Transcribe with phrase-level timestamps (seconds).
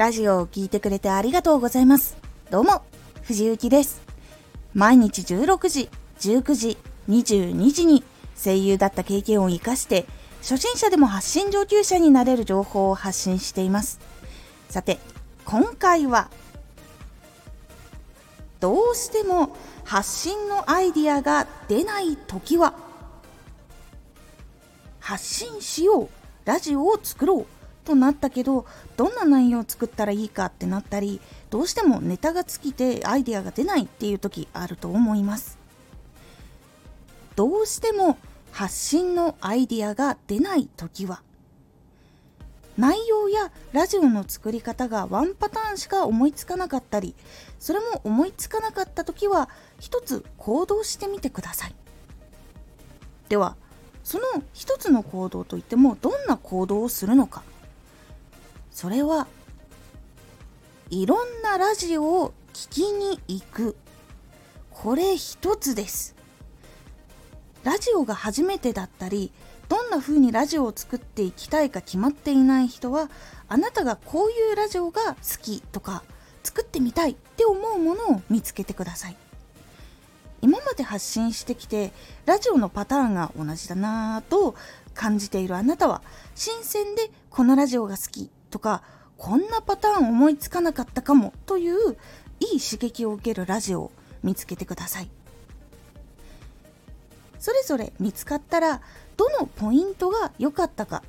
[0.00, 2.16] ラジオを聴いてくれてありがとうございます。
[2.50, 2.82] どうも、
[3.20, 4.00] 藤幸です。
[4.72, 6.78] 毎日16時、19時、
[7.10, 8.02] 22時に
[8.34, 10.06] 声優だった経験を活かして、
[10.40, 14.00] 初心者でも発信上級者になれる情報を発信しています。
[14.70, 14.98] さて、
[15.44, 16.30] 今回は、
[18.58, 19.54] どうしても
[19.84, 22.72] 発信のアイディアが出ないときは、
[24.98, 26.08] 発信しよう、
[26.46, 28.66] ラジオを作ろうとなったけど
[28.96, 35.58] どんな内容を作ったらいいかってなったりどうしてもネタが尽きてアイデアが出ないっていう時あると思います。
[37.36, 38.18] どうしても
[38.52, 41.22] 発信のアイデアが出ない時は
[42.76, 47.14] 内容やラジオの作り方がワンパターンしか思いつかなかったり
[47.58, 51.74] それも思いつかなかった時は一つ行動してみてください。
[53.28, 53.56] では
[54.02, 57.42] その一つの行動といってもどんな行動をするのか。
[58.80, 59.28] それは
[60.88, 63.76] いろんなラジオを聞きに行く。
[64.70, 66.16] これ一つです。
[67.62, 69.32] ラジオが初めてだったり
[69.68, 73.10] どんな風にラジオを作っていきたいか決まっていない人は
[73.48, 76.02] あなたがこういうラジオが好きとか
[76.42, 79.16] 作ってみたいって思うものを見つけてください。
[80.40, 81.92] 今まで発信してきて
[82.24, 84.54] ラジオのパターンが同じだなぁと
[84.94, 86.00] 感じているあなたは
[86.34, 88.82] 新鮮でこのラジオが好きとか
[89.16, 91.96] こんなパターン思いつかなかったかもという
[92.40, 95.10] いい刺激を受けるラジオを見つけてください。
[97.38, 98.82] それぞれ見つかったら
[99.16, 101.02] どのポイントが良かったか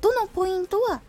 [0.00, 1.00] どのポイントは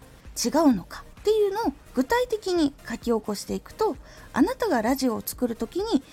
[0.43, 3.97] 違うのかっていうのを具体的に書き起こしていくと
[4.33, 6.03] あなたがラジオを作る時に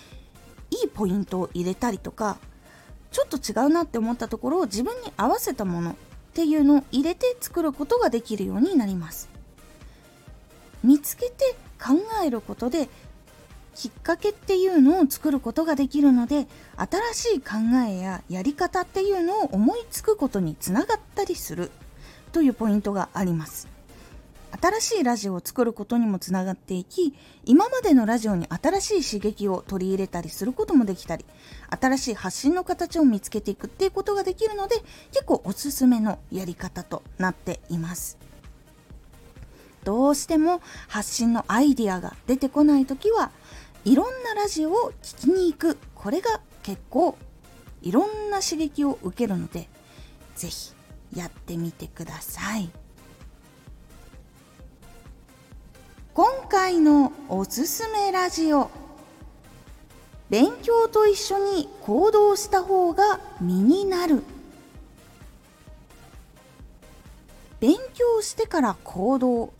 [0.70, 2.38] いいポイントを入れたりとか
[3.12, 5.94] ちょっと違うなって思ったところを自分に合わせたものっ
[6.32, 9.33] ていうのを入れて作ることができるようになります。
[10.84, 12.88] 見つけて考えることで
[13.74, 17.54] きっかけっていうのを作ることができるので新しい考
[17.88, 21.72] えややり方っていうのを思いつくことにつながったりする。
[22.34, 23.68] というポイントがあります。
[24.60, 27.14] 新しいラジオを作ることにもつながっていき
[27.44, 31.24] 今までのラジオに新しい刺激を取り入れたりすることもできたり
[31.70, 34.76] 新しい発信の形を見つけていくっていうことができるので
[35.10, 38.23] 結構おすすめのやり方となっています。
[39.84, 43.30] どうしても発信のアイディアが出てこない時は
[43.84, 45.78] いろんなラジオを聞きに行く。
[45.94, 47.16] これが結構
[47.82, 49.68] いろんな刺激を受けるので
[50.36, 50.72] 是非
[51.14, 52.70] やってみてください。
[56.14, 58.70] 今回のおすすめラジオ。
[60.30, 64.22] 勉強と一緒に行動した方が身になる。
[67.60, 69.52] 勉強してから行動。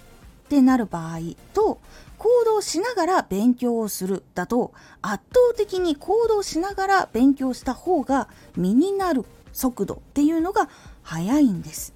[0.45, 1.19] ってなる場合
[1.55, 1.81] と
[2.19, 4.73] 行動しながら勉強をするだと
[5.03, 10.69] 圧倒的に行動しながら勉強した方が身になる速度っていうのが
[11.03, 11.95] 速いんです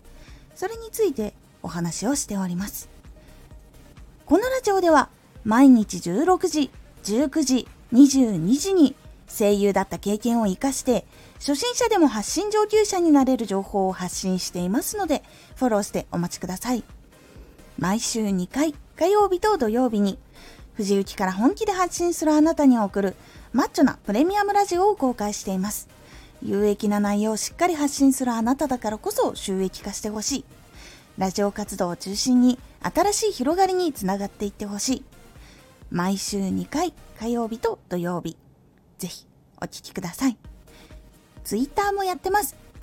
[0.54, 2.88] それについてお話をしております
[4.26, 5.10] このラジオでは
[5.44, 6.70] 毎日16時
[7.04, 8.94] 19時22時に
[9.28, 11.04] 声優だった経験を活かして
[11.36, 15.22] 初心者でも発信上級者になれる情報を発信していますので
[15.56, 16.97] フォローしてお待ちください。
[17.78, 20.18] 毎週2回、火曜日と土曜日に、
[20.74, 23.14] 藤雪から本気で発信するあなたに送る、
[23.52, 25.88] マッチョなプレミアムラジオを公開しています。
[26.42, 30.44] 有益な内容をしっかり発信するあなただからこそ収益化してほしい。
[31.18, 35.04] ラジオ活動を中心に新しい広がりにつながっていってほしい。
[35.92, 38.36] 毎週2回、火曜日と土曜日。
[38.98, 39.24] ぜひ、
[39.62, 40.36] お聴きください。
[41.44, 42.56] ツイッターもやってます。